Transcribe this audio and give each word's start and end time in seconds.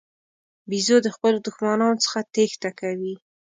بیزو 0.69 0.97
د 1.03 1.07
خپلو 1.15 1.37
دښمنانو 1.47 2.01
څخه 2.05 2.19
تېښته 2.33 2.69
کوي. 2.79 3.13